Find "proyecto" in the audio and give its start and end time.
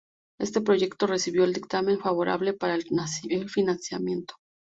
0.61-1.05